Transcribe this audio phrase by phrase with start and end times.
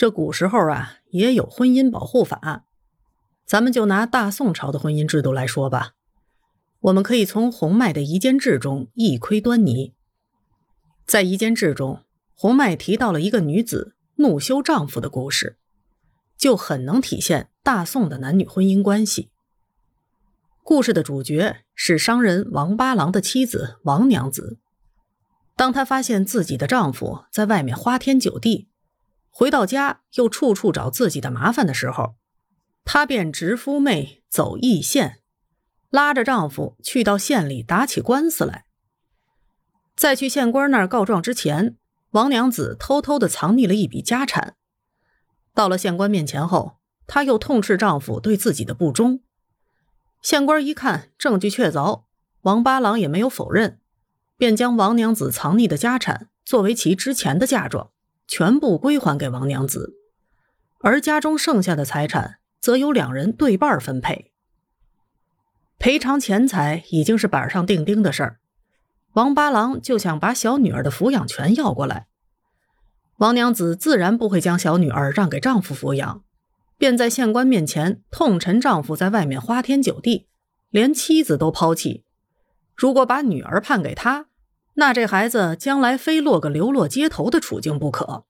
[0.00, 2.64] 这古时候啊，也有婚姻保护法。
[3.44, 5.92] 咱们就拿大宋朝的婚姻制度来说吧，
[6.80, 9.92] 我们可以从洪迈的《夷坚志》中一窥端倪。
[11.04, 12.02] 在《夷坚志》中，
[12.34, 15.58] 洪迈提到了一个女子怒休丈夫的故事，
[16.34, 19.28] 就很能体现大宋的男女婚姻关系。
[20.62, 24.56] 故事的主角是商人王八郎的妻子王娘子。
[25.54, 28.69] 当她发现自己的丈夫在外面花天酒地，
[29.40, 32.14] 回到家又处处找自己的麻烦的时候，
[32.84, 35.20] 她便直夫妹走义县，
[35.88, 38.66] 拉着丈夫去到县里打起官司来。
[39.96, 41.78] 在去县官那儿告状之前，
[42.10, 44.56] 王娘子偷偷的藏匿了一笔家产。
[45.54, 49.20] 到了县官面前后，她又痛斥丈夫对自己的不忠。
[50.20, 52.02] 县官一看证据确凿，
[52.42, 53.80] 王八郎也没有否认，
[54.36, 57.90] 便将王娘子藏匿的家产作为其之前的嫁妆，
[58.30, 59.96] 全部归还给王娘子，
[60.78, 64.30] 而家中剩下的财产则由两人对半分配。
[65.80, 68.38] 赔偿钱财已经是板上钉钉的事儿，
[69.14, 72.06] 王八郎就想把小女儿的抚养权要过来，
[73.16, 76.22] 王娘子自然不会将小女儿让给丈夫抚养。
[76.78, 80.28] 便在县官面前痛陈丈夫在外面花天酒地，
[80.70, 82.04] 连妻子都抛弃。
[82.76, 84.28] 如果把女儿判给他，
[84.74, 88.24] 那这孩子将来非落个流落街头的处境不可。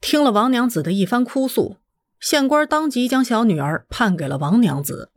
[0.00, 1.76] 听了王娘子的一番哭诉，
[2.18, 5.10] 县官当即将小女儿判给了王娘子。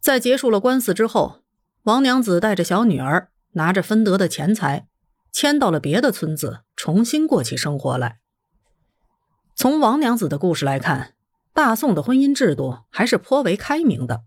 [0.00, 1.42] 在结束了官司之后，
[1.84, 4.86] 王娘子带着小女儿，拿着分得的钱财，
[5.32, 8.18] 迁到了别的村子，重新过起生活来。
[9.54, 11.14] 从王娘子的故事来看，
[11.54, 14.24] 大宋的婚姻制度还是颇为开明的，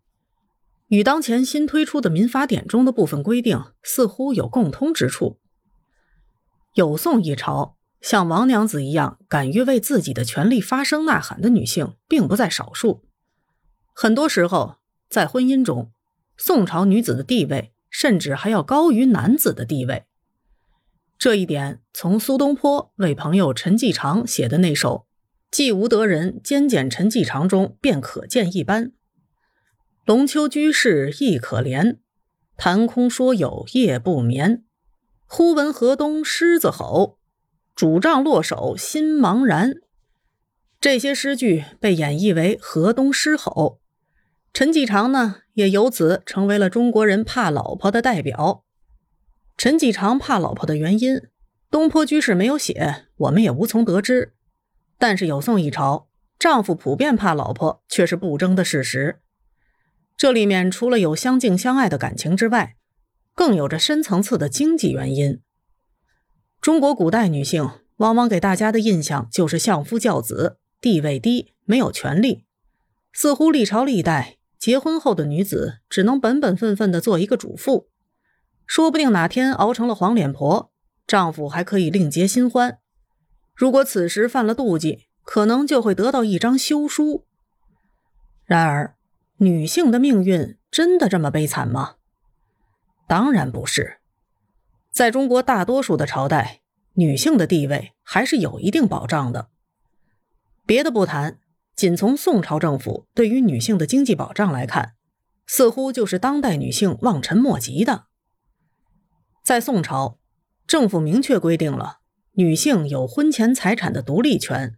[0.90, 5.40] 与当前新推出的民法典中的部分规定似乎有共通之处。
[6.74, 13.04] 有宋一朝，像王娘子一样敢于为自己的权利发声呐喊的女性，并不在少数。
[13.94, 14.78] 很多时候，
[15.10, 15.92] 在婚姻中，
[16.38, 20.06] 宋朝女子的地位甚至还要高于男子的地位。
[21.18, 25.06] 这一点，从苏东坡为朋友陈继常写的那首。
[25.52, 28.92] 既无得人兼检陈继常中便可见一斑。
[30.10, 32.00] 龙丘居士亦可怜，
[32.58, 34.64] 谈空说有夜不眠。
[35.28, 37.20] 忽闻河东狮子吼，
[37.76, 39.72] 拄杖落手心茫然。
[40.82, 43.82] 这些诗句被演绎为河东狮吼，
[44.52, 48.64] 陈继常呢也由此成为了中国人怕老婆的代表。
[49.58, 51.22] 陈继常怕老婆的原因，
[51.70, 54.34] 东坡居士没有写，我们也无从得知。
[54.98, 56.10] 但是有宋一朝，
[56.40, 59.20] 丈夫普遍怕老婆却是不争的事实。
[60.20, 62.76] 这里面除了有相敬相爱的感情之外，
[63.34, 65.40] 更有着深层次的经济原因。
[66.60, 72.44] 中国古代女性往往给大家的印象就是相夫教子，地位低，没有权利。
[73.14, 77.88] 似乎历朝历代结婚后的女子只能本本分分的做一个主妇，
[78.68, 80.70] 说不定哪天熬成了黄脸婆，
[81.08, 82.80] 丈夫还可以另结新欢。
[83.56, 87.26] 如果此时犯了妒忌，可能就会得到一张休书。
[88.44, 88.98] 然而，
[89.42, 91.96] 女性的命运真的这么悲惨吗？
[93.08, 94.00] 当然不是。
[94.92, 96.60] 在中国大多数的朝代，
[96.96, 99.48] 女性的地位还是有一定保障的。
[100.66, 101.40] 别的不谈，
[101.74, 104.96] 仅从宋朝政府对于女性的经济保障来看，
[105.48, 108.08] 似乎就是当代女性望尘莫及的。
[109.42, 110.20] 在宋朝，
[110.68, 112.00] 政府明确规定了。
[112.34, 114.76] 女性有婚前财产的独立权，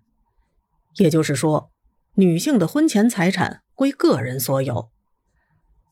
[0.97, 1.70] 也就是说，
[2.15, 4.91] 女性的婚前财产归个人所有。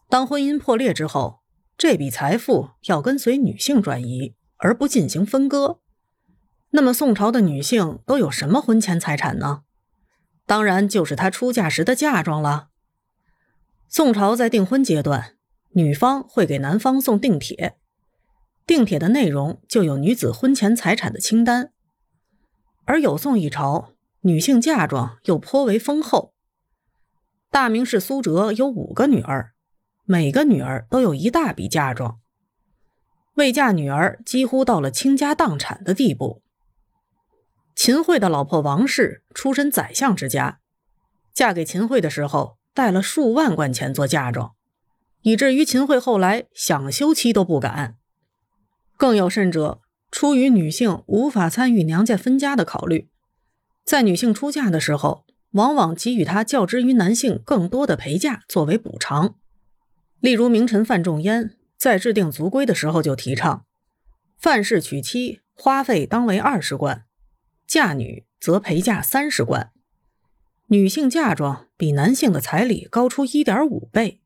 [0.10, 1.40] 当婚姻破裂之后，
[1.78, 5.80] 这笔财富要跟随女性转移，而不进行分割。
[6.72, 9.62] 那么，宋朝的女性都有什么婚前财产呢？
[10.46, 12.70] 当然就是她出嫁时的嫁妆了。
[13.88, 15.36] 宋朝在订婚阶段，
[15.70, 17.78] 女方会给男方送订帖。
[18.68, 21.72] 订帖的内容就有女子婚前财产的清单，
[22.86, 26.34] 而有宋一朝，女性嫁妆又颇为丰厚。
[27.50, 29.54] 大名士苏辙有五个女儿，
[30.06, 32.20] 每个女儿都有一大笔嫁妆，
[33.36, 36.42] 未嫁女儿几乎到了倾家荡产的地步。
[37.76, 40.60] 秦桧的老婆王氏出身宰相之家，
[41.34, 44.54] 嫁给秦桧的时候带了数万贯钱做嫁妆，
[45.22, 47.96] 以至于秦桧后来想休妻都不敢。
[48.98, 49.80] 更有甚者，
[50.12, 53.10] 出于女性无法参与娘家分家的考虑，
[53.90, 59.34] 在女性出嫁的时候，往往给予她较之于男性更多的陪嫁作为补偿。
[60.20, 63.66] 例如，名臣范仲淹在制定族规的时候就提倡：
[64.38, 67.06] 范氏娶妻花费当为二十贯，
[67.66, 69.72] 嫁女则陪嫁三十贯。
[70.68, 74.22] 女性嫁妆比男性的彩礼高出一点五倍。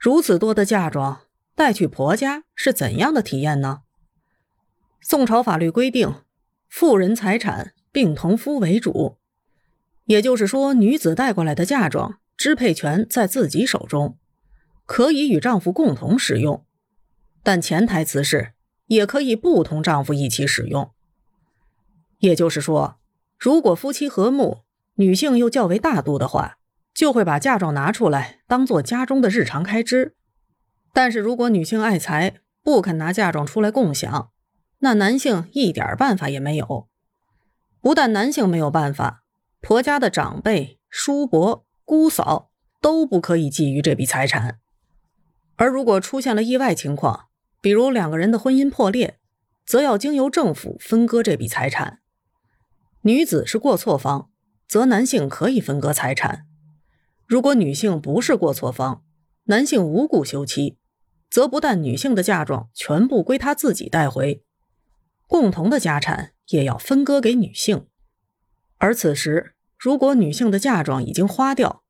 [0.00, 1.20] 如此多的嫁妆
[1.54, 3.82] 带去婆家是怎样的体验呢？
[5.00, 6.12] 宋朝法律规定，
[6.68, 9.16] 妇人财产病同夫为主，
[10.04, 14.18] 也就是说，女子带过来的嫁妆支配权在自己手中，
[14.84, 16.62] 可以与丈夫共同使用，
[17.42, 18.52] 但潜台词是
[18.88, 20.90] 也可以不同丈夫一起使用。
[22.18, 22.98] 也就是说，
[23.38, 24.58] 如果夫妻和睦。
[24.96, 26.58] 女性又较为大度的话，
[26.92, 30.14] 就会把嫁妆拿出来当做家中的日常开支。
[30.92, 34.30] 但是如果女性爱财，不肯拿嫁妆出来共享，
[34.80, 36.88] 那男性一点办法也没有。
[37.86, 39.22] 不但男性没有办法，
[39.60, 42.50] 婆家的长辈、叔伯、姑嫂
[42.80, 44.58] 都不可以觊觎这笔财产。
[45.54, 47.26] 而如果出现了意外情况，
[47.60, 49.20] 比如两个人的婚姻破裂，
[49.64, 52.00] 则要经由政府分割这笔财产。
[53.02, 54.30] 女子是过错方。
[54.66, 56.44] 则男性可以分割财产。
[57.24, 59.04] 如果女性不是过错方，
[59.44, 60.76] 男性无故休妻，
[61.30, 64.42] 则不但女性的嫁妆全部归他自己带回，
[65.28, 67.86] 共同的家产也要分割给女性。
[68.78, 71.82] 而此时，如果女性的嫁妆已经花掉，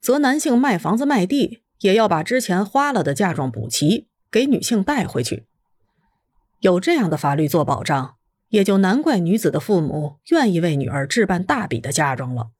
[0.00, 5.46] 则男性卖房子卖地也要把之前花了的嫁妆补齐，给女性带回去。
[6.60, 8.16] 有这样的法律做保障。
[8.50, 12.50] 也就难怪女子的父母愿意为女儿置办大笔的嫁妆了。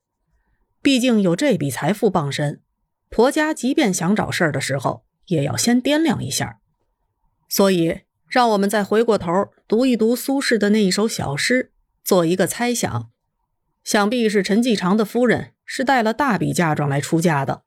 [0.83, 2.61] 毕竟有这笔财富傍身，
[3.11, 6.59] 婆家即便想找事儿的时候，也要先掂量一下。
[7.49, 9.31] 所以，让我们再回过头
[9.67, 11.73] 读一读苏轼的那一首小诗，
[12.03, 13.11] 做一个猜想。
[13.83, 17.63] 想必是陈继常的夫人是带了大笔嫁妆来出嫁的，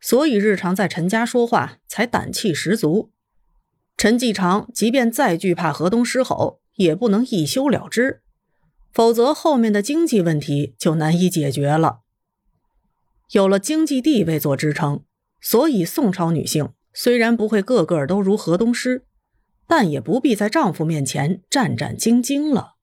[0.00, 3.12] 所以日常在陈家说话才胆气十足。
[3.96, 6.60] 陈继常即便再惧怕河东狮吼。
[6.76, 8.20] 也不能一休了之，
[8.92, 12.00] 否则后面的经济问题就难以解决了。
[13.30, 15.02] 有了经济地位做支撑，
[15.40, 19.05] 所以宋朝女性虽然不会个个都如河东狮，
[19.66, 22.75] 但也不必在丈夫面前战战兢兢了。